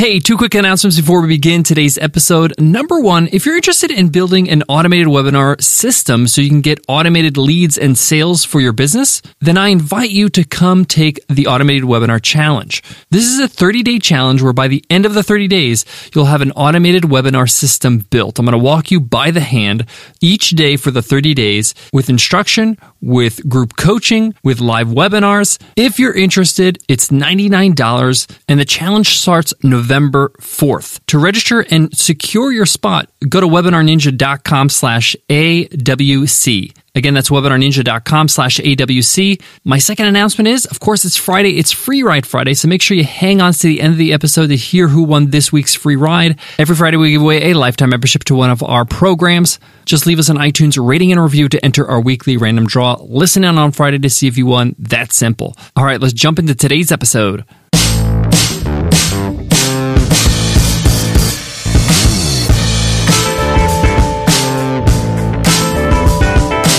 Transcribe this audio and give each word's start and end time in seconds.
Hey, 0.00 0.18
two 0.18 0.38
quick 0.38 0.54
announcements 0.54 0.98
before 0.98 1.20
we 1.20 1.28
begin 1.28 1.62
today's 1.62 1.98
episode. 1.98 2.58
Number 2.58 3.00
one, 3.00 3.28
if 3.32 3.44
you're 3.44 3.56
interested 3.56 3.90
in 3.90 4.08
building 4.08 4.48
an 4.48 4.62
automated 4.66 5.08
webinar 5.08 5.62
system 5.62 6.26
so 6.26 6.40
you 6.40 6.48
can 6.48 6.62
get 6.62 6.82
automated 6.88 7.36
leads 7.36 7.76
and 7.76 7.98
sales 7.98 8.42
for 8.42 8.62
your 8.62 8.72
business, 8.72 9.20
then 9.40 9.58
I 9.58 9.68
invite 9.68 10.08
you 10.08 10.30
to 10.30 10.42
come 10.42 10.86
take 10.86 11.20
the 11.28 11.48
automated 11.48 11.82
webinar 11.82 12.18
challenge. 12.22 12.82
This 13.10 13.26
is 13.26 13.40
a 13.40 13.46
30 13.46 13.82
day 13.82 13.98
challenge 13.98 14.40
where 14.40 14.54
by 14.54 14.68
the 14.68 14.82
end 14.88 15.04
of 15.04 15.12
the 15.12 15.22
30 15.22 15.48
days, 15.48 15.84
you'll 16.14 16.24
have 16.24 16.40
an 16.40 16.52
automated 16.52 17.02
webinar 17.02 17.50
system 17.50 17.98
built. 17.98 18.38
I'm 18.38 18.46
going 18.46 18.58
to 18.58 18.64
walk 18.64 18.90
you 18.90 19.00
by 19.00 19.30
the 19.30 19.40
hand 19.40 19.84
each 20.22 20.48
day 20.48 20.78
for 20.78 20.90
the 20.90 21.02
30 21.02 21.34
days 21.34 21.74
with 21.92 22.08
instruction, 22.08 22.78
with 23.00 23.48
group 23.48 23.76
coaching, 23.76 24.34
with 24.44 24.60
live 24.60 24.88
webinars. 24.88 25.60
If 25.76 25.98
you're 25.98 26.16
interested, 26.16 26.78
it's 26.88 27.08
$99 27.08 28.36
and 28.48 28.60
the 28.60 28.64
challenge 28.64 29.18
starts 29.18 29.54
November 29.62 29.90
November 29.90 30.30
4th. 30.40 31.00
To 31.06 31.18
register 31.18 31.60
and 31.70 31.96
secure 31.96 32.52
your 32.52 32.66
spot, 32.66 33.10
go 33.28 33.40
to 33.40 33.46
webinarninja.com 33.46 34.68
slash 34.68 35.16
AWC. 35.28 36.72
Again, 36.94 37.14
that's 37.14 37.30
webinarninja.com 37.30 38.28
slash 38.28 38.58
AWC. 38.58 39.40
My 39.64 39.78
second 39.78 40.06
announcement 40.06 40.48
is, 40.48 40.66
of 40.66 40.80
course, 40.80 41.04
it's 41.04 41.16
Friday. 41.16 41.56
It's 41.58 41.70
Free 41.70 42.02
Ride 42.02 42.26
Friday, 42.26 42.54
so 42.54 42.66
make 42.66 42.82
sure 42.82 42.96
you 42.96 43.04
hang 43.04 43.40
on 43.40 43.52
to 43.52 43.66
the 43.68 43.80
end 43.80 43.92
of 43.92 43.98
the 43.98 44.12
episode 44.12 44.48
to 44.48 44.56
hear 44.56 44.88
who 44.88 45.04
won 45.04 45.30
this 45.30 45.52
week's 45.52 45.74
free 45.74 45.96
ride. 45.96 46.38
Every 46.58 46.74
Friday, 46.74 46.96
we 46.96 47.12
give 47.12 47.22
away 47.22 47.50
a 47.50 47.54
lifetime 47.54 47.90
membership 47.90 48.24
to 48.24 48.34
one 48.34 48.50
of 48.50 48.62
our 48.62 48.84
programs. 48.84 49.60
Just 49.84 50.06
leave 50.06 50.18
us 50.18 50.28
an 50.28 50.36
iTunes 50.36 50.84
rating 50.84 51.12
and 51.12 51.22
review 51.22 51.48
to 51.48 51.64
enter 51.64 51.86
our 51.86 52.00
weekly 52.00 52.36
random 52.36 52.66
draw. 52.66 52.96
Listen 53.00 53.44
in 53.44 53.58
on 53.58 53.72
Friday 53.72 53.98
to 53.98 54.10
see 54.10 54.26
if 54.26 54.36
you 54.36 54.46
won. 54.46 54.74
That 54.78 55.12
simple. 55.12 55.56
All 55.76 55.84
right, 55.84 56.00
let's 56.00 56.12
jump 56.12 56.38
into 56.38 56.54
today's 56.54 56.90
episode. 56.90 57.44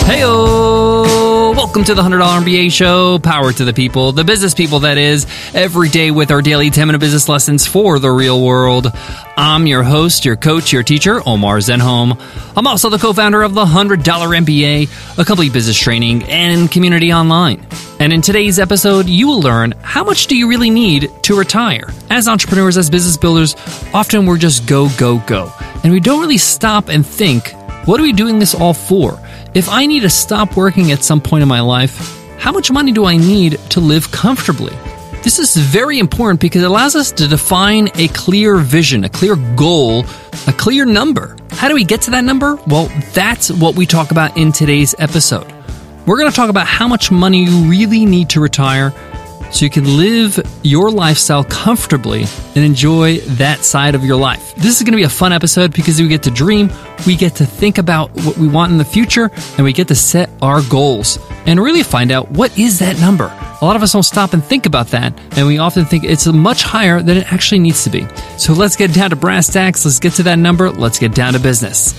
Heyo! 0.04 1.56
Welcome 1.56 1.84
to 1.86 1.94
the 1.94 2.02
$100 2.02 2.22
MBA 2.44 2.72
show. 2.72 3.20
Power 3.20 3.54
to 3.54 3.64
the 3.64 3.72
people, 3.74 4.12
the 4.12 4.24
business 4.24 4.54
people, 4.54 4.80
that 4.82 4.98
is, 4.98 5.26
every 5.54 5.90
day 5.90 6.12
with 6.12 6.32
our 6.32 6.42
daily 6.42 6.70
10 6.70 6.88
minute 6.88 7.00
business 7.00 7.30
lessons 7.30 7.66
for 7.66 7.98
the 8.00 8.10
real 8.12 8.44
world. 8.44 8.88
I'm 9.38 9.68
your 9.68 9.84
host, 9.84 10.26
your 10.26 10.36
coach, 10.36 10.74
your 10.74 10.84
teacher, 10.84 11.22
Omar 11.26 11.58
Zenhom. 11.60 12.20
I'm 12.58 12.68
also 12.68 12.90
the 12.90 12.98
co 12.98 13.14
founder 13.14 13.42
of 13.44 13.54
the 13.54 13.64
$100 13.64 14.04
MBA, 14.04 15.20
a 15.20 15.26
complete 15.26 15.54
business 15.54 15.78
training 15.78 16.24
and 16.24 16.70
community 16.70 17.14
online. 17.14 17.66
And 18.00 18.12
in 18.12 18.22
today's 18.22 18.60
episode, 18.60 19.08
you 19.08 19.28
will 19.28 19.42
learn 19.42 19.74
how 19.82 20.04
much 20.04 20.28
do 20.28 20.36
you 20.36 20.50
really 20.50 20.72
need 20.72 21.10
to 21.24 21.38
retire? 21.38 21.90
As 22.10 22.28
entrepreneurs, 22.28 22.76
as 22.76 22.90
business 22.90 23.16
builders, 23.18 23.56
often 23.94 24.26
we're 24.26 24.38
just 24.38 24.68
go, 24.68 24.90
go, 24.98 25.20
go. 25.20 25.54
And 25.84 25.94
we 25.94 26.00
don't 26.00 26.20
really 26.20 26.40
stop 26.40 26.90
and 26.90 27.06
think, 27.06 27.54
what 27.86 28.00
are 28.00 28.04
we 28.04 28.14
doing 28.14 28.40
this 28.40 28.54
all 28.54 28.74
for? 28.74 29.20
If 29.54 29.68
I 29.68 29.86
need 29.86 30.00
to 30.02 30.10
stop 30.10 30.56
working 30.56 30.94
at 30.94 31.04
some 31.04 31.20
point 31.20 31.42
in 31.42 31.50
my 31.50 31.60
life, 31.60 32.18
how 32.38 32.54
much 32.54 32.72
money 32.72 32.94
do 32.94 33.04
I 33.04 33.18
need 33.18 33.60
to 33.72 33.82
live 33.82 34.10
comfortably? 34.10 34.74
This 35.24 35.40
is 35.40 35.58
very 35.58 36.00
important 36.00 36.40
because 36.40 36.64
it 36.64 36.66
allows 36.66 36.96
us 36.96 37.12
to 37.12 37.28
define 37.28 37.90
a 37.96 38.08
clear 38.08 38.56
vision, 38.60 39.04
a 39.04 39.10
clear 39.10 39.36
goal, 39.58 40.06
a 40.48 40.54
clear 40.54 40.86
number. 40.86 41.36
How 41.50 41.68
do 41.68 41.76
we 41.76 41.84
get 41.84 42.02
to 42.04 42.12
that 42.12 42.24
number? 42.24 42.56
Well, 42.66 42.90
that's 43.14 43.52
what 43.52 43.76
we 43.76 43.86
talk 43.86 44.12
about 44.12 44.38
in 44.38 44.54
today's 44.54 44.96
episode. 45.00 45.54
We're 46.06 46.18
going 46.18 46.30
to 46.30 46.36
talk 46.36 46.50
about 46.50 46.66
how 46.66 46.88
much 46.88 47.12
money 47.12 47.44
you 47.44 47.70
really 47.70 48.06
need 48.06 48.30
to 48.30 48.40
retire 48.40 48.94
so 49.52 49.66
you 49.66 49.70
can 49.70 49.98
live 49.98 50.40
your 50.64 50.90
lifestyle 50.90 51.44
comfortably 51.44 52.26
and 52.56 52.64
enjoy 52.64 53.18
that 53.20 53.64
side 53.64 53.96
of 53.96 54.04
your 54.04 54.18
life. 54.18 54.56
This 54.56 54.78
is 54.78 54.84
going 54.84 54.94
to 54.94 54.98
be 54.98 55.04
a 55.04 55.10
fun 55.10 55.34
episode 55.34 55.74
because 55.74 56.02
we 56.02 56.08
get 56.08 56.24
to 56.24 56.32
dream, 56.32 56.72
we 57.06 57.16
get 57.16 57.36
to 57.36 57.46
think 57.46 57.78
about 57.78 58.12
what 58.26 58.38
we 58.38 58.48
want 58.48 58.72
in 58.72 58.78
the 58.78 58.86
future, 58.86 59.30
and 59.58 59.64
we 59.64 59.74
get 59.74 59.88
to 59.90 59.96
set 59.96 60.30
our 60.42 60.62
goals 60.64 61.20
and 61.45 61.60
really 61.60 61.84
find 61.84 62.11
out 62.11 62.32
what 62.32 62.58
is 62.58 62.80
that 62.80 63.00
number. 63.00 63.26
A 63.61 63.66
lot 63.66 63.76
of 63.76 63.84
us 63.84 63.92
don't 63.94 64.04
stop 64.04 64.34
and 64.34 64.44
think 64.44 64.66
about 64.66 64.88
that, 64.88 65.14
and 65.38 65.45
we 65.45 65.60
often 65.60 65.86
think 65.86 66.04
it's 66.04 66.26
much 66.26 66.64
higher 66.64 67.02
than 67.02 67.17
it 67.17 67.32
actually 67.32 67.60
needs 67.60 67.84
to 67.84 67.90
be. 67.90 68.08
So 68.38 68.54
let's 68.54 68.76
get 68.76 68.94
down 68.94 69.11
to 69.11 69.16
brass 69.16 69.52
tacks, 69.52 69.86
let's 69.86 70.00
get 70.00 70.14
to 70.14 70.23
that 70.23 70.40
number, 70.40 70.72
let's 70.72 70.98
get 70.98 71.14
down 71.14 71.34
to 71.34 71.40
business. 71.40 71.94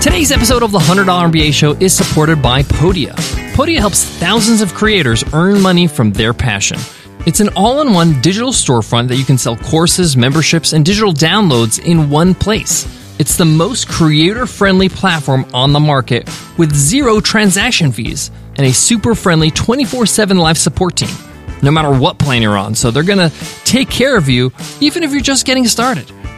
Today's 0.00 0.32
episode 0.32 0.62
of 0.62 0.72
the 0.72 0.78
$100 0.78 1.04
MBA 1.30 1.52
Show 1.52 1.72
is 1.72 1.94
supported 1.94 2.40
by 2.40 2.62
Podia. 2.62 3.12
Podia 3.52 3.80
helps 3.80 4.02
thousands 4.02 4.62
of 4.62 4.72
creators 4.72 5.22
earn 5.34 5.60
money 5.60 5.86
from 5.86 6.10
their 6.10 6.32
passion. 6.32 6.78
It's 7.26 7.40
an 7.40 7.50
all 7.54 7.82
in 7.82 7.92
one 7.92 8.18
digital 8.22 8.50
storefront 8.50 9.08
that 9.08 9.18
you 9.18 9.26
can 9.26 9.36
sell 9.36 9.58
courses, 9.58 10.16
memberships, 10.16 10.72
and 10.72 10.86
digital 10.86 11.12
downloads 11.12 11.78
in 11.84 12.08
one 12.08 12.34
place. 12.34 12.86
It's 13.18 13.36
the 13.36 13.44
most 13.44 13.88
creator 13.90 14.46
friendly 14.46 14.88
platform 14.88 15.44
on 15.52 15.74
the 15.74 15.80
market 15.80 16.26
with 16.56 16.74
zero 16.74 17.20
transaction 17.20 17.92
fees 17.92 18.30
and 18.56 18.66
a 18.66 18.72
super 18.72 19.14
friendly 19.14 19.50
24 19.50 20.06
7 20.06 20.38
live 20.38 20.56
support 20.56 20.96
team, 20.96 21.14
no 21.62 21.70
matter 21.70 21.90
what 21.90 22.18
plan 22.18 22.40
you're 22.40 22.56
on. 22.56 22.74
So 22.74 22.90
they're 22.90 23.02
going 23.02 23.30
to 23.30 23.36
take 23.66 23.90
care 23.90 24.16
of 24.16 24.30
you 24.30 24.50
even 24.80 25.02
if 25.02 25.12
you're 25.12 25.20
just 25.20 25.44
getting 25.44 25.66
started. 25.66 26.10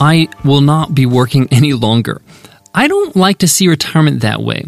I 0.00 0.28
will 0.44 0.60
not 0.60 0.94
be 0.94 1.06
working 1.06 1.48
any 1.50 1.72
longer. 1.72 2.22
I 2.74 2.86
don't 2.86 3.16
like 3.16 3.38
to 3.38 3.48
see 3.48 3.68
retirement 3.68 4.20
that 4.22 4.42
way. 4.42 4.64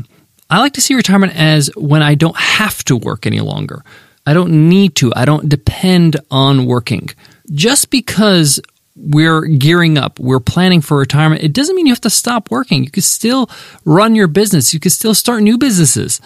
I 0.48 0.58
like 0.58 0.72
to 0.74 0.80
see 0.80 0.94
retirement 0.94 1.34
as 1.36 1.70
when 1.76 2.02
I 2.02 2.16
don't 2.16 2.36
have 2.36 2.82
to 2.84 2.96
work 2.96 3.26
any 3.26 3.40
longer. 3.40 3.84
I 4.26 4.34
don't 4.34 4.68
need 4.68 4.96
to. 4.96 5.12
I 5.14 5.24
don't 5.24 5.48
depend 5.48 6.16
on 6.30 6.66
working. 6.66 7.10
Just 7.52 7.90
because 7.90 8.60
we're 8.96 9.42
gearing 9.46 9.96
up, 9.96 10.18
we're 10.18 10.40
planning 10.40 10.80
for 10.80 10.98
retirement, 10.98 11.42
it 11.42 11.52
doesn't 11.52 11.74
mean 11.76 11.86
you 11.86 11.92
have 11.92 12.00
to 12.02 12.10
stop 12.10 12.50
working. 12.50 12.84
You 12.84 12.90
can 12.90 13.02
still 13.02 13.48
run 13.84 14.14
your 14.14 14.28
business, 14.28 14.74
you 14.74 14.80
can 14.80 14.90
still 14.90 15.14
start 15.14 15.42
new 15.42 15.56
businesses. 15.56 16.20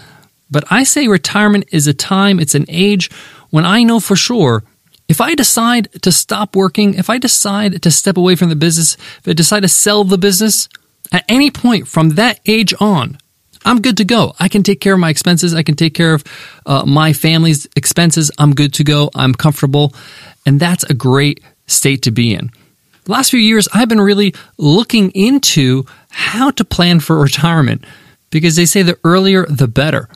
But 0.50 0.64
I 0.70 0.84
say 0.84 1.06
retirement 1.06 1.66
is 1.72 1.86
a 1.86 1.94
time, 1.94 2.40
it's 2.40 2.54
an 2.54 2.66
age 2.68 3.10
when 3.50 3.64
I 3.64 3.82
know 3.82 4.00
for 4.00 4.16
sure 4.16 4.64
if 5.08 5.20
I 5.20 5.34
decide 5.34 5.88
to 6.02 6.10
stop 6.10 6.56
working, 6.56 6.94
if 6.94 7.10
I 7.10 7.18
decide 7.18 7.82
to 7.82 7.90
step 7.90 8.16
away 8.16 8.36
from 8.36 8.48
the 8.48 8.56
business, 8.56 8.94
if 8.94 9.28
I 9.28 9.32
decide 9.32 9.60
to 9.60 9.68
sell 9.68 10.04
the 10.04 10.18
business, 10.18 10.68
at 11.12 11.24
any 11.28 11.50
point 11.50 11.86
from 11.88 12.10
that 12.10 12.40
age 12.46 12.74
on, 12.80 13.18
I'm 13.64 13.80
good 13.80 13.96
to 13.98 14.04
go. 14.04 14.34
I 14.38 14.48
can 14.48 14.62
take 14.62 14.80
care 14.80 14.94
of 14.94 15.00
my 15.00 15.10
expenses. 15.10 15.54
I 15.54 15.62
can 15.62 15.76
take 15.76 15.94
care 15.94 16.14
of 16.14 16.24
uh, 16.66 16.84
my 16.86 17.12
family's 17.12 17.66
expenses. 17.76 18.30
I'm 18.38 18.54
good 18.54 18.74
to 18.74 18.84
go. 18.84 19.10
I'm 19.14 19.34
comfortable. 19.34 19.94
And 20.44 20.60
that's 20.60 20.84
a 20.84 20.94
great 20.94 21.42
state 21.66 22.02
to 22.02 22.10
be 22.10 22.34
in. 22.34 22.50
The 23.04 23.12
last 23.12 23.30
few 23.30 23.40
years, 23.40 23.68
I've 23.72 23.88
been 23.88 24.00
really 24.00 24.34
looking 24.58 25.10
into 25.10 25.84
how 26.10 26.50
to 26.52 26.64
plan 26.64 27.00
for 27.00 27.18
retirement 27.22 27.84
because 28.30 28.56
they 28.56 28.66
say 28.66 28.82
the 28.82 28.98
earlier, 29.04 29.46
the 29.46 29.68
better. 29.68 30.08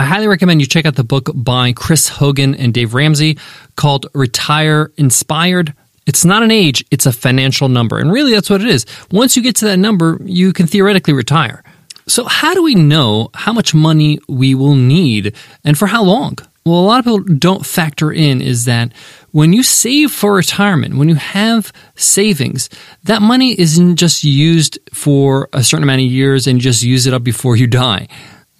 I 0.00 0.04
highly 0.04 0.28
recommend 0.28 0.62
you 0.62 0.66
check 0.66 0.86
out 0.86 0.94
the 0.94 1.04
book 1.04 1.28
by 1.34 1.74
Chris 1.74 2.08
Hogan 2.08 2.54
and 2.54 2.72
Dave 2.72 2.94
Ramsey 2.94 3.36
called 3.76 4.06
Retire 4.14 4.90
Inspired. 4.96 5.74
It's 6.06 6.24
not 6.24 6.42
an 6.42 6.50
age, 6.50 6.82
it's 6.90 7.04
a 7.04 7.12
financial 7.12 7.68
number. 7.68 7.98
And 7.98 8.10
really, 8.10 8.32
that's 8.32 8.48
what 8.48 8.62
it 8.62 8.68
is. 8.68 8.86
Once 9.10 9.36
you 9.36 9.42
get 9.42 9.56
to 9.56 9.66
that 9.66 9.76
number, 9.76 10.18
you 10.24 10.54
can 10.54 10.66
theoretically 10.66 11.12
retire. 11.12 11.62
So, 12.06 12.24
how 12.24 12.54
do 12.54 12.62
we 12.62 12.74
know 12.74 13.28
how 13.34 13.52
much 13.52 13.74
money 13.74 14.18
we 14.26 14.54
will 14.54 14.74
need 14.74 15.36
and 15.64 15.76
for 15.76 15.86
how 15.86 16.02
long? 16.02 16.38
well, 16.64 16.78
a 16.78 16.82
lot 16.82 16.98
of 16.98 17.04
people 17.04 17.36
don't 17.38 17.64
factor 17.64 18.12
in 18.12 18.40
is 18.40 18.66
that 18.66 18.92
when 19.32 19.52
you 19.52 19.62
save 19.62 20.12
for 20.12 20.34
retirement, 20.34 20.96
when 20.96 21.08
you 21.08 21.14
have 21.14 21.72
savings, 21.94 22.68
that 23.04 23.22
money 23.22 23.58
isn't 23.58 23.96
just 23.96 24.24
used 24.24 24.78
for 24.92 25.48
a 25.52 25.64
certain 25.64 25.84
amount 25.84 26.02
of 26.02 26.06
years 26.06 26.46
and 26.46 26.60
just 26.60 26.82
use 26.82 27.06
it 27.06 27.14
up 27.14 27.24
before 27.24 27.56
you 27.56 27.66
die. 27.66 28.08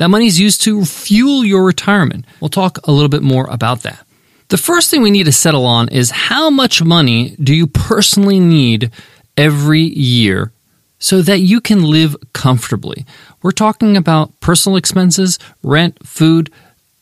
That 0.00 0.08
money 0.08 0.29
is 0.29 0.41
used 0.41 0.62
to 0.62 0.87
fuel 0.87 1.44
your 1.44 1.62
retirement. 1.62 2.25
We'll 2.41 2.49
talk 2.49 2.79
a 2.85 2.91
little 2.91 3.11
bit 3.11 3.20
more 3.20 3.47
about 3.50 3.82
that. 3.82 4.06
The 4.49 4.56
first 4.56 4.91
thing 4.91 5.02
we 5.02 5.11
need 5.11 5.25
to 5.25 5.32
settle 5.32 5.67
on 5.67 5.91
is 5.91 6.11
how 6.11 6.49
much 6.49 6.82
money 6.82 7.37
do 7.37 7.55
you 7.55 7.67
personally 7.67 8.41
need 8.41 8.93
every 9.37 9.82
year 9.82 10.52
so 10.99 11.20
that 11.20 11.41
you 11.41 11.61
can 11.61 11.85
live 11.85 12.17
comfortably? 12.32 13.05
We're 13.43 13.50
talking 13.50 13.94
about 13.94 14.41
personal 14.41 14.79
expenses, 14.79 15.38
rent, 15.62 15.99
food, 16.06 16.50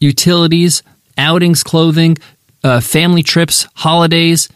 utilities, 0.00 0.82
outings, 1.16 1.62
clothing, 1.62 2.16
uh, 2.64 2.80
family 2.80 3.22
trips, 3.22 3.68
holidays, 3.76 4.48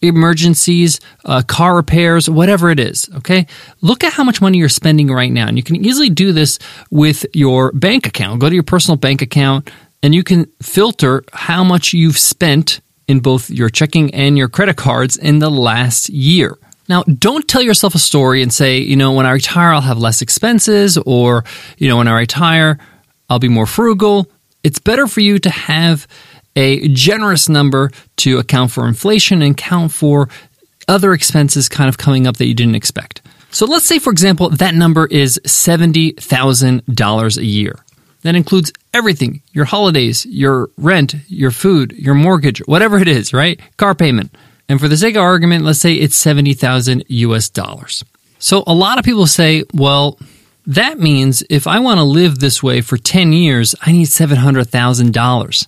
emergencies, 0.00 1.00
uh, 1.24 1.42
car 1.42 1.76
repairs, 1.76 2.28
whatever 2.28 2.70
it 2.70 2.78
is. 2.78 3.08
Okay. 3.16 3.46
Look 3.80 4.04
at 4.04 4.12
how 4.12 4.24
much 4.24 4.40
money 4.40 4.58
you're 4.58 4.68
spending 4.68 5.08
right 5.08 5.32
now. 5.32 5.48
And 5.48 5.56
you 5.56 5.62
can 5.62 5.76
easily 5.76 6.10
do 6.10 6.32
this 6.32 6.58
with 6.90 7.26
your 7.34 7.72
bank 7.72 8.06
account. 8.06 8.40
Go 8.40 8.48
to 8.48 8.54
your 8.54 8.62
personal 8.62 8.96
bank 8.96 9.22
account 9.22 9.70
and 10.02 10.14
you 10.14 10.22
can 10.22 10.46
filter 10.62 11.24
how 11.32 11.64
much 11.64 11.92
you've 11.92 12.18
spent 12.18 12.80
in 13.08 13.20
both 13.20 13.50
your 13.50 13.68
checking 13.68 14.14
and 14.14 14.38
your 14.38 14.48
credit 14.48 14.76
cards 14.76 15.16
in 15.16 15.38
the 15.40 15.50
last 15.50 16.08
year. 16.08 16.56
Now, 16.88 17.02
don't 17.02 17.46
tell 17.46 17.60
yourself 17.62 17.94
a 17.94 17.98
story 17.98 18.42
and 18.42 18.52
say, 18.52 18.78
you 18.78 18.96
know, 18.96 19.12
when 19.12 19.26
I 19.26 19.32
retire, 19.32 19.72
I'll 19.72 19.80
have 19.82 19.98
less 19.98 20.22
expenses, 20.22 20.96
or, 20.96 21.44
you 21.76 21.86
know, 21.86 21.98
when 21.98 22.08
I 22.08 22.18
retire, 22.18 22.78
I'll 23.28 23.38
be 23.38 23.48
more 23.48 23.66
frugal 23.66 24.30
it's 24.62 24.78
better 24.78 25.06
for 25.06 25.20
you 25.20 25.38
to 25.38 25.50
have 25.50 26.06
a 26.58 26.88
generous 26.88 27.48
number 27.48 27.92
to 28.16 28.38
account 28.38 28.72
for 28.72 28.88
inflation 28.88 29.42
and 29.42 29.52
account 29.52 29.92
for 29.92 30.28
other 30.88 31.12
expenses 31.12 31.68
kind 31.68 31.88
of 31.88 31.98
coming 31.98 32.26
up 32.26 32.38
that 32.38 32.46
you 32.46 32.54
didn't 32.54 32.74
expect. 32.74 33.22
So 33.50 33.64
let's 33.64 33.86
say, 33.86 34.00
for 34.00 34.10
example, 34.10 34.50
that 34.50 34.74
number 34.74 35.06
is 35.06 35.40
$70,000 35.46 37.36
a 37.36 37.44
year. 37.44 37.76
That 38.22 38.34
includes 38.34 38.72
everything 38.92 39.42
your 39.52 39.66
holidays, 39.66 40.26
your 40.26 40.70
rent, 40.76 41.14
your 41.28 41.52
food, 41.52 41.92
your 41.92 42.14
mortgage, 42.14 42.58
whatever 42.66 42.98
it 42.98 43.06
is, 43.06 43.32
right? 43.32 43.60
Car 43.76 43.94
payment. 43.94 44.34
And 44.68 44.80
for 44.80 44.88
the 44.88 44.96
sake 44.96 45.14
of 45.14 45.22
argument, 45.22 45.64
let's 45.64 45.78
say 45.78 45.94
it's 45.94 46.16
70,000 46.16 47.04
US 47.08 47.48
dollars. 47.48 48.04
So 48.40 48.64
a 48.66 48.74
lot 48.74 48.98
of 48.98 49.04
people 49.04 49.28
say, 49.28 49.62
well, 49.72 50.18
that 50.66 50.98
means 50.98 51.44
if 51.48 51.68
I 51.68 51.78
want 51.78 51.98
to 51.98 52.04
live 52.04 52.40
this 52.40 52.62
way 52.62 52.80
for 52.80 52.98
10 52.98 53.32
years, 53.32 53.76
I 53.80 53.92
need 53.92 54.08
$700,000. 54.08 55.66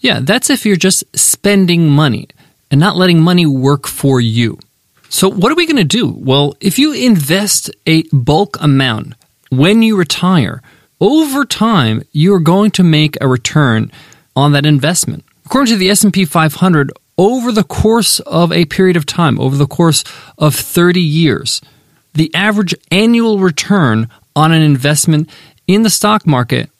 Yeah, 0.00 0.20
that's 0.20 0.50
if 0.50 0.64
you're 0.64 0.76
just 0.76 1.04
spending 1.16 1.88
money 1.88 2.28
and 2.70 2.80
not 2.80 2.96
letting 2.96 3.20
money 3.20 3.46
work 3.46 3.86
for 3.86 4.20
you. 4.20 4.58
So, 5.10 5.28
what 5.28 5.52
are 5.52 5.56
we 5.56 5.66
going 5.66 5.76
to 5.76 5.84
do? 5.84 6.08
Well, 6.08 6.54
if 6.60 6.78
you 6.78 6.92
invest 6.92 7.70
a 7.86 8.02
bulk 8.12 8.56
amount 8.60 9.14
when 9.50 9.82
you 9.82 9.96
retire, 9.96 10.62
over 11.00 11.44
time 11.44 12.02
you're 12.12 12.40
going 12.40 12.70
to 12.72 12.82
make 12.82 13.16
a 13.20 13.28
return 13.28 13.90
on 14.34 14.52
that 14.52 14.66
investment. 14.66 15.24
According 15.44 15.74
to 15.74 15.78
the 15.78 15.90
S&P 15.90 16.24
500, 16.24 16.92
over 17.18 17.52
the 17.52 17.64
course 17.64 18.20
of 18.20 18.52
a 18.52 18.64
period 18.66 18.96
of 18.96 19.04
time, 19.04 19.38
over 19.38 19.56
the 19.56 19.66
course 19.66 20.04
of 20.38 20.54
30 20.54 21.00
years, 21.00 21.60
the 22.14 22.32
average 22.34 22.74
annual 22.90 23.38
return 23.38 24.08
on 24.36 24.52
an 24.52 24.62
investment 24.62 25.28
in 25.66 25.82
the 25.82 25.90
stock 25.90 26.26
market 26.26 26.70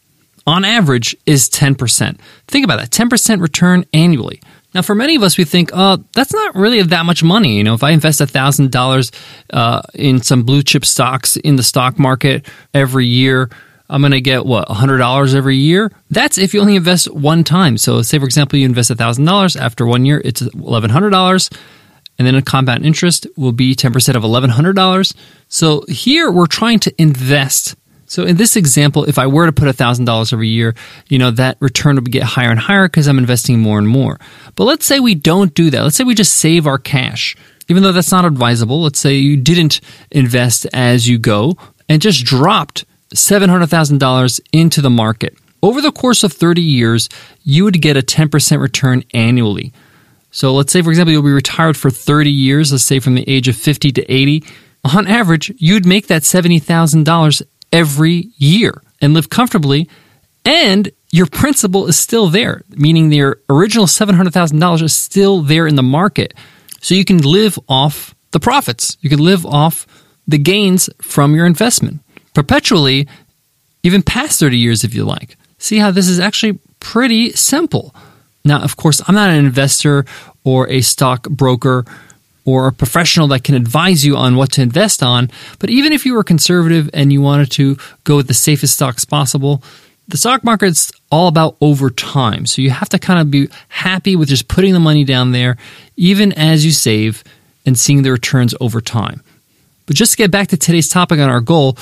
on 0.47 0.65
average 0.65 1.17
is 1.27 1.49
10%. 1.49 2.19
Think 2.49 2.65
about 2.65 2.79
that 2.79 2.91
10% 2.91 3.41
return 3.41 3.85
annually. 3.93 4.41
Now, 4.75 4.83
for 4.83 4.95
many 4.95 5.17
of 5.17 5.23
us, 5.23 5.37
we 5.37 5.45
think, 5.45 5.71
oh, 5.73 6.05
that's 6.13 6.33
not 6.33 6.55
really 6.55 6.81
that 6.83 7.05
much 7.05 7.23
money. 7.25 7.57
You 7.57 7.65
know, 7.65 7.75
if 7.75 7.83
I 7.83 7.91
invest 7.91 8.21
$1,000 8.21 9.15
uh, 9.53 9.83
in 9.95 10.23
some 10.23 10.45
blue 10.45 10.63
chip 10.63 10.85
stocks 10.85 11.37
in 11.37 11.57
the 11.57 11.63
stock 11.63 11.99
market 11.99 12.47
every 12.73 13.07
year, 13.07 13.51
I'm 13.89 14.01
going 14.01 14.13
to 14.13 14.21
get 14.21 14.47
what, 14.47 14.69
$100 14.69 15.35
every 15.35 15.57
year? 15.57 15.91
That's 16.11 16.39
if 16.39 16.55
you 16.55 16.61
only 16.61 16.77
invest 16.77 17.13
one 17.13 17.43
time. 17.43 17.77
So, 17.77 18.03
say, 18.03 18.21
for 18.21 18.27
example, 18.27 18.61
you 18.61 18.67
invest 18.67 18.93
$1,000. 18.93 19.61
After 19.61 19.85
one 19.85 20.07
year, 20.07 20.23
it's 20.25 20.43
$1,100 20.43 21.51
and 22.21 22.27
then 22.27 22.35
a 22.35 22.43
compound 22.43 22.85
interest 22.85 23.27
will 23.35 23.53
be 23.53 23.75
10% 23.75 24.15
of 24.15 24.23
$1,100. 24.23 25.15
So 25.49 25.83
here 25.89 26.31
we're 26.31 26.47
trying 26.47 26.79
to 26.81 26.93
invest. 27.01 27.77
So 28.11 28.25
in 28.25 28.39
this 28.39 28.57
example, 28.57 29.05
if 29.05 29.21
I 29.21 29.29
were 29.29 29.47
to 29.47 29.53
put 29.53 29.69
$1,000 29.69 30.33
every 30.33 30.49
year, 30.49 30.75
you 31.09 31.17
know, 31.17 31.31
that 31.31 31.57
return 31.61 31.95
would 31.95 32.11
get 32.11 32.25
higher 32.25 32.51
and 32.51 32.59
higher 32.59 32.89
because 32.89 33.07
I'm 33.07 33.19
investing 33.19 33.61
more 33.61 33.79
and 33.79 33.87
more. 33.87 34.19
But 34.57 34.65
let's 34.65 34.85
say 34.85 34.99
we 34.99 35.15
don't 35.15 35.55
do 35.55 35.71
that. 35.71 35.81
Let's 35.81 35.95
say 35.95 36.03
we 36.03 36.17
just 36.17 36.35
save 36.35 36.67
our 36.67 36.77
cash. 36.77 37.37
Even 37.69 37.85
though 37.85 37.93
that's 37.93 38.11
not 38.11 38.25
advisable, 38.25 38.83
let's 38.83 38.99
say 38.99 39.15
you 39.15 39.37
didn't 39.37 39.81
invest 40.11 40.67
as 40.73 41.09
you 41.09 41.21
go 41.21 41.57
and 41.89 42.03
just 42.03 42.25
dropped 42.25 42.85
$700,000 43.15 44.41
into 44.53 44.83
the 44.83 44.91
market. 44.91 45.39
Over 45.63 45.81
the 45.81 45.93
course 45.93 46.25
of 46.25 46.33
30 46.33 46.61
years, 46.61 47.09
you 47.45 47.63
would 47.63 47.81
get 47.81 47.97
a 47.97 48.03
10% 48.03 48.61
return 48.61 49.05
annually. 49.15 49.73
So 50.33 50.53
let's 50.53 50.73
say, 50.73 50.83
for 50.83 50.91
example, 50.91 51.13
you'll 51.13 51.23
be 51.23 51.31
retired 51.31 51.77
for 51.77 51.91
30 51.91 52.29
years, 52.29 52.73
let's 52.73 52.83
say 52.83 52.99
from 52.99 53.15
the 53.15 53.29
age 53.31 53.47
of 53.47 53.55
50 53.55 53.93
to 53.93 54.13
80. 54.13 54.43
On 54.97 55.07
average, 55.07 55.53
you'd 55.59 55.87
make 55.87 56.09
that 56.09 56.23
$70,000 56.23 57.43
every 57.73 58.31
year 58.37 58.83
and 59.01 59.15
live 59.15 59.31
comfortably. 59.31 59.89
And 60.45 60.91
your 61.11 61.27
principal 61.27 61.87
is 61.87 61.99
still 61.99 62.29
there, 62.29 62.63
meaning 62.71 63.13
your 63.13 63.41
original 63.49 63.87
$700,000 63.87 64.83
is 64.83 64.95
still 64.95 65.43
there 65.43 65.67
in 65.67 65.75
the 65.75 65.83
market. 65.83 66.35
So 66.81 66.95
you 66.95 67.05
can 67.05 67.19
live 67.19 67.59
off 67.69 68.15
the 68.31 68.41
profits. 68.41 68.97
You 69.01 69.11
can 69.11 69.19
live 69.19 69.45
off 69.45 69.87
the 70.27 70.39
gains 70.39 70.89
from 71.03 71.35
your 71.35 71.47
investment 71.47 72.01
perpetually, 72.35 73.09
even 73.83 74.03
past 74.03 74.41
30 74.41 74.57
years 74.57 74.85
if 74.85 74.95
you 74.95 75.05
like. 75.05 75.37
See 75.59 75.79
how 75.79 75.91
this 75.91 76.09
is 76.09 76.21
actually 76.21 76.59
pretty 76.79 77.33
simple. 77.33 77.95
Now, 78.45 78.63
of 78.63 78.77
course, 78.77 79.03
I'm 79.07 79.15
not 79.15 79.31
an 79.31 79.45
investor 79.45 80.05
or 80.45 80.69
a 80.69 80.81
stock 80.81 81.29
broker 81.29 81.85
or 82.45 82.69
a 82.69 82.73
professional 82.73 83.29
that 83.29 83.45
can 83.45 83.55
advise 83.55 84.05
you 84.05 84.17
on 84.17 84.37
what 84.37 84.53
to 84.53 84.63
invest 84.63 85.03
on, 85.03 85.31
but 85.59 85.71
even 85.71 85.93
if 85.93 86.07
you 86.07 86.15
were 86.15 86.25
conservative 86.25 86.91
and 86.93 87.13
you 87.13 87.21
wanted 87.21 87.51
to 87.53 87.77
go 88.05 88.17
with 88.17 88.29
the 88.29 88.35
safest 88.35 88.75
stocks 88.75 89.05
possible, 89.05 89.63
the 90.09 90.17
stock 90.17 90.43
market's 90.43 90.91
all 91.11 91.29
about 91.29 91.57
over 91.61 91.91
time. 91.91 92.47
So 92.47 92.63
you 92.63 92.71
have 92.71 92.89
to 92.91 92.99
kind 92.99 93.21
of 93.21 93.31
be 93.31 93.49
happy 93.69 94.17
with 94.17 94.29
just 94.29 94.49
putting 94.49 94.73
the 94.73 94.81
money 94.81 95.05
down 95.05 95.33
there, 95.33 95.57
even 95.97 96.33
as 96.33 96.65
you 96.65 96.73
save 96.73 97.23
and 97.65 97.79
seeing 97.79 98.03
the 98.03 98.11
returns 98.11 98.55
over 98.61 98.81
time. 98.81 99.23
But 99.87 99.97
just 99.97 100.13
to 100.13 100.19
get 100.19 100.31
back 100.31 100.49
to 100.49 100.57
today's 100.57 100.89
topic 100.89 101.21
on 101.21 101.29
our 101.29 101.41
goal, 101.41 101.77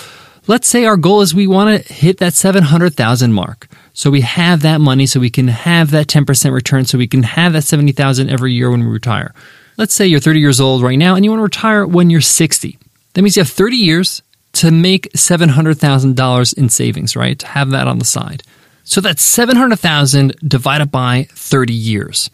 let's 0.47 0.69
say 0.69 0.85
our 0.85 0.97
goal 0.97 1.21
is 1.21 1.35
we 1.35 1.47
want 1.47 1.85
to 1.85 1.93
hit 1.93 2.19
that 2.19 2.35
700,000 2.35 3.33
mark. 3.33 3.69
So 3.95 4.11
we 4.11 4.21
have 4.21 4.63
that 4.63 4.81
money 4.81 5.07
so 5.07 5.21
we 5.21 5.31
can 5.31 5.49
have 5.49 5.91
that 5.91 6.07
10% 6.07 6.53
return 6.53 6.85
so 6.85 6.99
we 6.99 7.07
can 7.07 7.23
have 7.23 7.53
that 7.55 7.65
70,000 7.65 8.31
every 8.31 8.53
year 8.53 8.71
when 8.71 8.81
we 8.81 8.87
retire. 8.87 9.35
Let's 9.79 9.95
say 9.95 10.07
you're 10.07 10.21
30 10.21 10.41
years 10.41 10.61
old 10.61 10.83
right 10.83 10.99
now 10.99 11.15
and 11.15 11.25
you 11.25 11.31
want 11.31 11.39
to 11.39 11.45
retire 11.45 11.87
when 11.87 12.11
you're 12.11 12.21
60. 12.21 12.79
That 13.15 13.23
means 13.23 13.37
you 13.37 13.41
have 13.43 13.49
30 13.49 13.77
years 13.77 14.23
to 14.55 14.73
make 14.73 15.13
$700,000 15.13 16.59
in 16.59 16.69
savings, 16.69 17.15
right? 17.15 17.39
To 17.39 17.47
have 17.47 17.71
that 17.71 17.87
on 17.87 18.01
the 18.01 18.05
side. 18.05 18.43
So 18.83 19.01
that's 19.01 19.23
700,000 19.23 20.35
divided 20.47 20.91
by 20.91 21.29
30 21.31 21.73
years. 21.73 22.29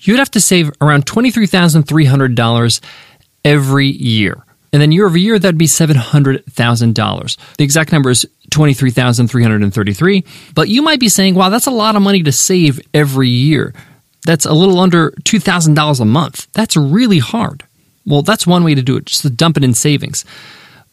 You'd 0.00 0.18
have 0.18 0.30
to 0.32 0.40
save 0.40 0.70
around 0.80 1.06
$23,300 1.06 2.80
every 3.44 3.86
year. 3.88 4.44
And 4.72 4.80
then 4.80 4.92
year 4.92 5.06
over 5.06 5.18
year, 5.18 5.38
that'd 5.38 5.58
be 5.58 5.66
$700,000. 5.66 7.36
The 7.56 7.64
exact 7.64 7.92
number 7.92 8.10
is 8.10 8.26
23,333. 8.50 10.24
But 10.54 10.68
you 10.68 10.82
might 10.82 11.00
be 11.00 11.08
saying, 11.08 11.34
wow, 11.34 11.48
that's 11.48 11.66
a 11.66 11.70
lot 11.70 11.96
of 11.96 12.02
money 12.02 12.22
to 12.22 12.32
save 12.32 12.80
every 12.92 13.28
year. 13.28 13.72
That's 14.24 14.44
a 14.44 14.52
little 14.52 14.80
under 14.80 15.12
$2,000 15.22 16.00
a 16.00 16.04
month. 16.04 16.48
That's 16.52 16.76
really 16.76 17.18
hard. 17.18 17.64
Well, 18.06 18.22
that's 18.22 18.46
one 18.46 18.64
way 18.64 18.74
to 18.74 18.82
do 18.82 18.96
it, 18.96 19.06
just 19.06 19.22
to 19.22 19.30
dump 19.30 19.56
it 19.56 19.64
in 19.64 19.74
savings. 19.74 20.24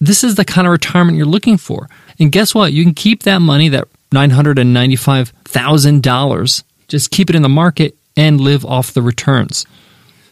this 0.00 0.24
is 0.24 0.34
the 0.34 0.44
kind 0.44 0.66
of 0.66 0.72
retirement 0.72 1.16
you're 1.16 1.26
looking 1.26 1.56
for. 1.56 1.88
And 2.18 2.32
guess 2.32 2.52
what? 2.54 2.72
You 2.72 2.82
can 2.84 2.94
keep 2.94 3.22
that 3.24 3.38
money, 3.38 3.68
that 3.68 3.86
$995,000, 4.12 6.62
just 6.88 7.10
keep 7.10 7.28
it 7.30 7.36
in 7.36 7.42
the 7.42 7.48
market 7.48 7.96
and 8.16 8.40
live 8.40 8.64
off 8.64 8.92
the 8.92 9.02
returns. 9.02 9.66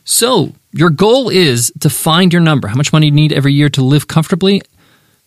So, 0.05 0.53
your 0.73 0.91
goal 0.91 1.29
is 1.29 1.73
to 1.81 1.91
find 1.91 2.33
your 2.33 2.43
number, 2.43 2.69
how 2.69 2.75
much 2.75 2.93
money 2.93 3.07
you 3.07 3.13
need 3.13 3.33
every 3.33 3.53
year 3.53 3.69
to 3.71 3.83
live 3.83 4.07
comfortably, 4.09 4.63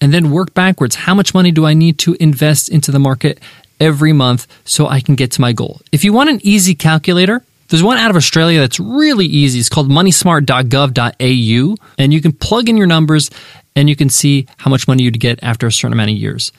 and 0.02 0.14
then 0.14 0.32
work 0.32 0.54
backwards. 0.54 0.96
How 0.96 1.16
much 1.16 1.34
money 1.34 1.52
do 1.52 1.66
I 1.66 1.74
need 1.74 2.00
to 2.00 2.18
invest 2.20 2.68
into 2.68 2.92
the 2.92 3.00
market 3.00 3.40
every 3.80 4.12
month 4.12 4.48
so 4.66 4.88
I 4.88 5.00
can 5.00 5.16
get 5.16 5.32
to 5.34 5.42
my 5.42 5.54
goal? 5.54 5.80
If 5.92 6.04
you 6.04 6.12
want 6.12 6.30
an 6.30 6.40
easy 6.44 6.76
calculator, 6.76 7.44
there's 7.70 7.84
one 7.84 7.98
out 7.98 8.10
of 8.10 8.18
Australia 8.18 8.60
that's 8.60 8.80
really 8.82 9.28
easy. 9.28 9.60
It's 9.60 9.70
called 9.70 9.90
moneysmart.gov.au, 9.90 11.76
and 11.98 12.14
you 12.14 12.22
can 12.22 12.34
plug 12.34 12.68
in 12.68 12.76
your 12.76 12.88
numbers 12.88 13.30
and 13.76 13.88
you 13.88 13.96
can 13.96 14.10
see 14.10 14.48
how 14.58 14.70
much 14.70 14.90
money 14.90 15.04
you'd 15.04 15.22
get 15.22 15.42
after 15.42 15.68
a 15.68 15.72
certain 15.72 15.94
amount 15.94 16.10
of 16.10 16.18
years. 16.18 16.52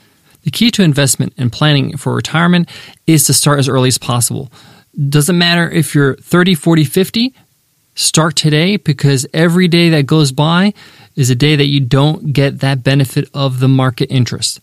The 0.44 0.50
key 0.50 0.70
to 0.70 0.82
investment 0.82 1.34
and 1.36 1.52
planning 1.52 1.96
for 1.98 2.14
retirement 2.14 2.70
is 3.06 3.24
to 3.24 3.34
start 3.34 3.58
as 3.58 3.68
early 3.68 3.88
as 3.88 3.98
possible. 3.98 4.50
Doesn't 5.08 5.36
matter 5.36 5.68
if 5.70 5.94
you're 5.94 6.16
30, 6.16 6.54
40, 6.54 6.84
50, 6.84 7.34
start 7.94 8.36
today 8.36 8.76
because 8.76 9.26
every 9.32 9.68
day 9.68 9.90
that 9.90 10.06
goes 10.06 10.32
by 10.32 10.74
is 11.16 11.30
a 11.30 11.34
day 11.34 11.56
that 11.56 11.66
you 11.66 11.80
don't 11.80 12.32
get 12.32 12.60
that 12.60 12.82
benefit 12.82 13.28
of 13.34 13.60
the 13.60 13.68
market 13.68 14.10
interest. 14.10 14.60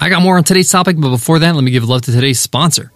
I 0.00 0.08
got 0.08 0.22
more 0.22 0.36
on 0.36 0.44
today's 0.44 0.70
topic, 0.70 0.96
but 0.98 1.10
before 1.10 1.38
that, 1.38 1.54
let 1.54 1.62
me 1.62 1.70
give 1.70 1.88
love 1.88 2.02
to 2.02 2.12
today's 2.12 2.40
sponsor. 2.40 2.90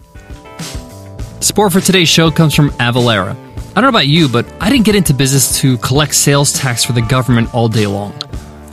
Support 1.39 1.71
for 1.71 1.79
today's 1.79 2.09
show 2.09 2.31
comes 2.31 2.53
from 2.53 2.71
Avalara. 2.71 3.31
I 3.31 3.81
don't 3.81 3.83
know 3.83 3.89
about 3.89 4.07
you, 4.07 4.27
but 4.27 4.51
I 4.59 4.69
didn't 4.69 4.85
get 4.85 4.95
into 4.95 5.13
business 5.13 5.59
to 5.61 5.77
collect 5.77 6.15
sales 6.15 6.51
tax 6.51 6.83
for 6.83 6.93
the 6.93 7.01
government 7.01 7.53
all 7.53 7.69
day 7.69 7.85
long. 7.87 8.13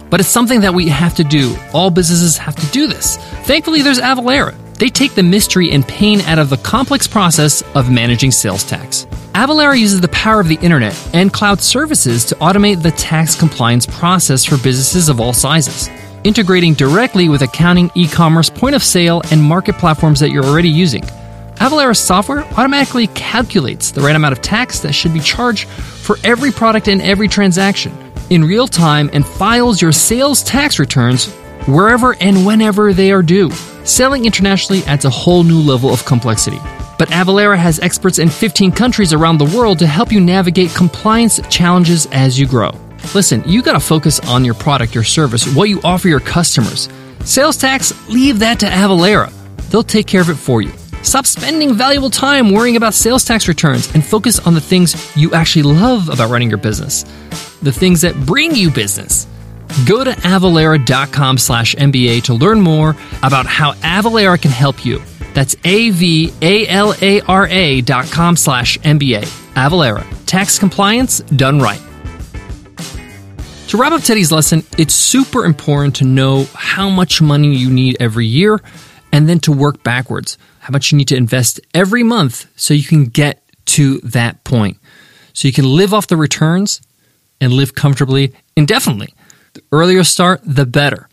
But 0.09 0.21
it's 0.21 0.29
something 0.29 0.61
that 0.63 0.73
we 0.75 0.89
have 0.89 1.15
to 1.17 1.25
do. 1.25 1.57
All 1.73 1.91
businesses 1.91 2.39
have 2.39 2.57
to 2.57 2.67
do 2.69 2.87
this. 2.87 3.19
Thankfully, 3.45 3.83
there's 3.83 4.01
Avalara. 4.01 4.55
They 4.79 4.89
take 4.89 5.15
the 5.15 5.23
mystery 5.23 5.71
and 5.71 5.87
pain 5.87 6.21
out 6.23 6.39
of 6.39 6.51
the 6.51 6.57
complex 6.57 7.07
process 7.07 7.63
of 7.75 7.91
managing 7.91 8.33
sales 8.33 8.65
tax. 8.65 9.07
Avalara 9.35 9.79
uses 9.79 10.01
the 10.01 10.09
power 10.09 10.41
of 10.41 10.49
the 10.49 10.59
internet 10.61 10.97
and 11.13 11.33
cloud 11.33 11.61
services 11.61 12.25
to 12.27 12.35
automate 12.37 12.83
the 12.83 12.91
tax 12.93 13.37
compliance 13.37 13.87
process 13.87 14.45
for 14.45 14.57
businesses 14.57 15.09
of 15.09 15.21
all 15.21 15.33
sizes, 15.33 15.89
integrating 16.25 16.75
directly 16.75 17.29
with 17.29 17.43
accounting, 17.43 17.91
e 17.95 18.09
commerce, 18.09 18.51
point 18.51 18.75
of 18.75 18.83
sale, 18.83 19.23
and 19.31 19.43
market 19.43 19.77
platforms 19.77 20.21
that 20.21 20.31
you're 20.31 20.45
already 20.45 20.69
using. 20.69 21.03
Avalara's 21.57 22.01
software 22.01 22.45
automatically 22.59 23.07
calculates 23.09 23.93
the 23.93 24.01
right 24.01 24.17
amount 24.17 24.33
of 24.33 24.43
tax 24.43 24.81
that 24.81 24.93
should 24.93 25.15
be 25.15 25.21
charged 25.21 25.69
for 25.69 26.19
every 26.25 26.51
product 26.51 26.89
and 26.89 27.01
every 27.01 27.29
transaction 27.29 27.97
in 28.31 28.45
real 28.45 28.67
time 28.67 29.11
and 29.13 29.25
files 29.25 29.81
your 29.81 29.93
sales 29.93 30.43
tax 30.43 30.79
returns 30.79 31.33
wherever 31.67 32.15
and 32.21 32.47
whenever 32.47 32.93
they 32.93 33.13
are 33.13 33.23
due. 33.23 33.51
Selling 33.85 34.25
internationally 34.25 34.83
adds 34.85 35.05
a 35.05 35.11
whole 35.11 35.43
new 35.43 35.59
level 35.59 35.93
of 35.93 36.05
complexity. 36.05 36.59
But 36.99 37.09
Avalara 37.09 37.59
has 37.59 37.81
experts 37.81 38.19
in 38.19 38.29
15 38.29 38.73
countries 38.73 39.13
around 39.13 39.39
the 39.39 39.57
world 39.57 39.79
to 39.81 39.87
help 39.87 40.13
you 40.13 40.21
navigate 40.21 40.75
compliance 40.75 41.41
challenges 41.49 42.07
as 42.13 42.39
you 42.39 42.47
grow. 42.47 42.71
Listen, 43.15 43.43
you 43.47 43.63
gotta 43.63 43.81
focus 43.81 44.21
on 44.21 44.45
your 44.45 44.55
product, 44.55 44.95
your 44.95 45.05
service, 45.05 45.53
what 45.55 45.69
you 45.69 45.81
offer 45.83 46.09
your 46.09 46.21
customers. 46.21 46.89
Sales 47.25 47.57
tax, 47.57 47.93
leave 48.09 48.39
that 48.39 48.61
to 48.61 48.67
Avalara. 48.67 49.33
They'll 49.71 49.83
take 49.83 50.07
care 50.07 50.21
of 50.21 50.31
it 50.31 50.37
for 50.37 50.63
you. 50.63 50.73
Stop 51.03 51.27
spending 51.27 51.75
valuable 51.75 52.09
time 52.09 52.51
worrying 52.51 52.77
about 52.77 52.95
sales 52.95 53.25
tax 53.25 53.47
returns 53.47 53.95
and 53.95 54.05
focus 54.05 54.39
on 54.47 54.55
the 54.55 54.61
things 54.61 55.15
you 55.17 55.35
actually 55.35 55.65
love 55.65 56.09
about 56.09 56.31
running 56.31 56.49
your 56.49 56.59
business, 56.59 57.03
the 57.61 57.73
things 57.73 58.01
that 58.01 58.15
bring 58.25 58.55
you 58.55 58.71
business. 58.71 59.27
Go 59.87 60.05
to 60.05 60.13
avalara.com 60.13 61.37
slash 61.37 61.75
MBA 61.75 62.23
to 62.25 62.35
learn 62.35 62.61
more 62.61 62.97
about 63.23 63.47
how 63.47 63.73
Avalara 63.75 64.41
can 64.41 64.53
help 64.53 64.85
you. 64.87 65.03
That's 65.35 65.57
A-V-A-L-A-R-A 65.65 66.21
dot 67.81 68.07
com 68.13 68.37
slash 68.37 68.79
MBA. 68.79 69.23
Avalara. 69.55 70.07
Tax 70.27 70.59
compliance 70.61 71.19
done 71.21 71.59
right. 71.59 71.81
To 73.69 73.77
wrap 73.77 73.91
up 73.93 74.03
Teddy's 74.03 74.31
lesson, 74.31 74.63
it's 74.79 74.95
super 74.95 75.45
important 75.45 75.97
to 75.97 76.05
know 76.05 76.47
how 76.55 76.89
much 76.89 77.21
money 77.21 77.53
you 77.57 77.69
need 77.69 77.97
every 77.99 78.27
year 78.27 78.61
and 79.13 79.29
then 79.29 79.41
to 79.41 79.51
work 79.51 79.83
backwards. 79.83 80.39
How 80.61 80.71
much 80.71 80.93
you 80.93 80.99
need 80.99 81.09
to 81.09 81.17
invest 81.17 81.61
every 81.75 82.05
month 82.05 82.47
so 82.55 82.73
you 82.75 82.85
can 82.85 83.07
get 83.07 83.43
to 83.67 83.99
that 84.01 84.45
point. 84.45 84.79
So 85.33 85.49
you 85.49 85.53
can 85.53 85.65
live 85.65 85.93
off 85.93 86.07
the 86.07 86.17
returns 86.17 86.81
and 87.41 87.53
live 87.53 87.75
comfortably 87.75 88.33
indefinitely. 88.55 89.13
The 89.55 89.63
earlier 89.71 90.03
start, 90.03 90.41
the 90.45 90.67
better. 90.67 91.09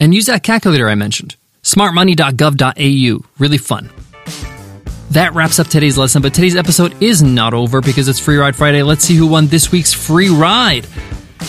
And 0.00 0.12
use 0.12 0.26
that 0.26 0.42
calculator 0.42 0.88
I 0.88 0.94
mentioned 0.94 1.36
smartmoney.gov.au. 1.62 3.24
Really 3.38 3.58
fun. 3.58 3.90
That 5.10 5.34
wraps 5.34 5.58
up 5.58 5.68
today's 5.68 5.96
lesson, 5.96 6.20
but 6.20 6.34
today's 6.34 6.56
episode 6.56 7.00
is 7.02 7.22
not 7.22 7.54
over 7.54 7.80
because 7.80 8.08
it's 8.08 8.18
Free 8.18 8.36
Ride 8.36 8.54
Friday. 8.54 8.82
Let's 8.82 9.04
see 9.04 9.16
who 9.16 9.26
won 9.26 9.46
this 9.46 9.72
week's 9.72 9.92
free 9.92 10.28
ride. 10.28 10.86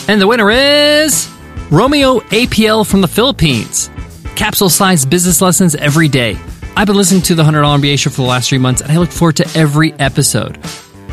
And 0.08 0.20
the 0.20 0.26
winner 0.26 0.50
is 0.50 1.28
Romeo 1.70 2.20
APL 2.20 2.88
from 2.88 3.00
the 3.00 3.08
Philippines. 3.08 3.90
Capsule 4.36 4.70
sized 4.70 5.10
business 5.10 5.40
lessons 5.40 5.74
every 5.74 6.08
day. 6.08 6.36
I've 6.76 6.86
been 6.86 6.96
listening 6.96 7.22
to 7.22 7.34
the 7.34 7.42
$100 7.42 7.80
MBA 7.80 7.98
show 7.98 8.10
for 8.10 8.22
the 8.22 8.28
last 8.28 8.48
three 8.48 8.58
months, 8.58 8.80
and 8.80 8.92
I 8.92 8.98
look 8.98 9.10
forward 9.10 9.36
to 9.36 9.58
every 9.58 9.92
episode. 9.94 10.58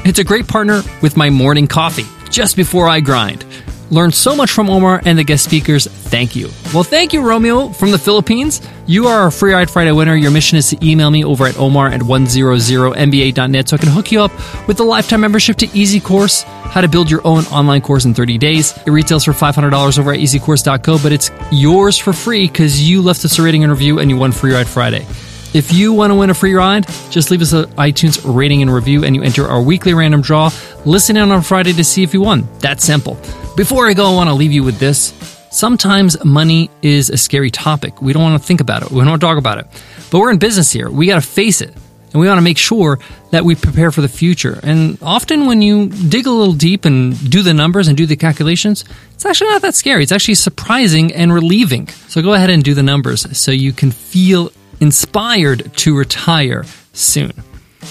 It's 0.06 0.20
a 0.20 0.24
great 0.24 0.48
partner 0.48 0.84
with 1.02 1.18
my 1.18 1.32
morning 1.32 1.68
coffee 1.68 2.06
just 2.30 2.56
before 2.56 2.88
I 2.88 3.00
grind. 3.00 3.44
Learned 3.92 4.16
so 4.16 4.36
much 4.36 4.52
from 4.52 4.70
Omar 4.70 5.02
and 5.06 5.18
the 5.18 5.24
guest 5.24 5.44
speakers. 5.44 5.86
Thank 5.86 6.36
you. 6.36 6.50
Well, 6.74 6.84
thank 6.84 7.14
you, 7.14 7.22
Romeo 7.22 7.70
from 7.70 7.92
the 7.92 8.00
Philippines. 8.00 8.62
You 8.88 9.08
are 9.08 9.28
a 9.28 9.32
Free 9.32 9.54
Ride 9.54 9.70
Friday 9.70 9.92
winner. 9.92 10.16
Your 10.16 10.32
mission 10.32 10.58
is 10.58 10.70
to 10.72 10.86
email 10.88 11.12
me 11.12 11.24
over 11.24 11.46
at 11.46 11.58
omar 11.58 11.88
at 11.90 12.02
100mba.net 12.02 13.70
so 13.70 13.76
I 13.76 13.80
can 13.80 13.90
hook 13.90 14.12
you 14.12 14.22
up 14.22 14.32
with 14.68 14.80
a 14.80 14.84
lifetime 14.84 15.22
membership 15.22 15.58
to 15.58 15.78
Easy 15.78 16.00
Course, 16.00 16.44
how 16.44 16.82
to 16.82 16.88
build 16.88 17.12
your 17.12 17.22
own 17.26 17.46
online 17.46 17.82
course 17.82 18.06
in 18.06 18.14
30 18.14 18.38
days. 18.38 18.76
It 18.86 18.92
retails 18.92 19.24
for 19.24 19.34
$500 19.34 20.00
over 20.00 20.14
at 20.14 20.20
easycourse.co, 20.20 21.00
but 21.04 21.12
it's 21.12 21.30
yours 21.52 21.98
for 21.98 22.14
free 22.14 22.48
because 22.48 22.88
you 22.88 23.02
left 23.02 23.24
us 23.24 23.38
a 23.38 23.44
rating 23.44 23.64
and 23.64 23.72
review 23.72 24.00
and 24.00 24.10
you 24.10 24.18
won 24.18 24.32
Free 24.32 24.54
Ride 24.54 24.68
Friday. 24.68 25.06
If 25.54 25.72
you 25.72 25.94
want 25.94 26.12
to 26.12 26.16
win 26.16 26.30
a 26.30 26.34
free 26.34 26.54
ride, 26.54 26.86
just 27.12 27.32
leave 27.32 27.42
us 27.42 27.54
an 27.54 27.66
iTunes 27.76 28.20
rating 28.26 28.62
and 28.62 28.74
review 28.74 29.06
and 29.06 29.16
you 29.16 29.24
enter 29.24 29.48
our 29.48 29.62
weekly 29.62 29.94
random 29.94 30.22
draw. 30.22 30.50
Listen 30.86 31.16
in 31.16 31.32
on 31.32 31.42
Friday 31.44 31.72
to 31.74 31.84
see 31.84 32.04
if 32.04 32.14
you 32.14 32.20
won. 32.22 32.48
That's 32.60 32.84
simple. 32.84 33.18
Before 33.56 33.88
I 33.88 33.94
go, 33.94 34.12
I 34.12 34.16
want 34.16 34.30
to 34.30 34.34
leave 34.34 34.52
you 34.52 34.64
with 34.64 34.80
this. 34.80 35.14
Sometimes 35.50 36.22
money 36.26 36.70
is 36.82 37.10
a 37.10 37.16
scary 37.16 37.50
topic. 37.50 38.02
We 38.02 38.12
don't 38.12 38.22
want 38.22 38.42
to 38.42 38.46
think 38.46 38.60
about 38.60 38.84
it. 38.84 38.92
We 38.92 39.00
don't 39.00 39.08
want 39.08 39.22
to 39.22 39.26
talk 39.26 39.38
about 39.38 39.60
it. 39.60 39.68
But 40.12 40.20
we're 40.20 40.32
in 40.32 40.40
business 40.40 40.74
here. 40.74 40.90
We 40.90 41.08
got 41.08 41.22
to 41.22 41.28
face 41.28 41.62
it. 41.62 41.74
And 42.12 42.20
we 42.22 42.28
want 42.28 42.38
to 42.38 42.42
make 42.42 42.58
sure 42.58 43.00
that 43.32 43.46
we 43.46 43.56
prepare 43.56 43.94
for 43.94 44.02
the 44.02 44.10
future. 44.10 44.60
And 44.62 44.98
often 45.02 45.46
when 45.46 45.62
you 45.62 45.88
dig 45.88 46.28
a 46.28 46.32
little 46.32 46.54
deep 46.54 46.84
and 46.84 47.30
do 47.32 47.42
the 47.44 47.54
numbers 47.54 47.88
and 47.88 47.96
do 47.96 48.06
the 48.06 48.18
calculations, 48.18 48.84
it's 49.14 49.26
actually 49.26 49.52
not 49.52 49.62
that 49.62 49.74
scary. 49.74 50.04
It's 50.04 50.12
actually 50.12 50.36
surprising 50.36 51.14
and 51.14 51.34
relieving. 51.34 51.88
So 52.10 52.22
go 52.22 52.34
ahead 52.34 52.50
and 52.50 52.62
do 52.62 52.74
the 52.74 52.84
numbers 52.84 53.38
so 53.38 53.52
you 53.52 53.72
can 53.72 53.92
feel 53.92 54.52
inspired 54.82 55.74
to 55.78 55.98
retire 55.98 56.66
soon. 56.92 57.32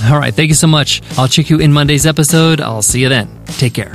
All 0.05 0.19
right, 0.19 0.35
thank 0.35 0.49
you 0.49 0.55
so 0.55 0.67
much. 0.67 1.01
I'll 1.17 1.29
check 1.29 1.49
you 1.49 1.61
in 1.61 1.73
Monday's 1.73 2.05
episode. 2.05 2.61
I'll 2.61 2.83
see 2.83 3.01
you 3.01 3.09
then. 3.09 3.29
Take 3.47 3.73
care. 3.73 3.95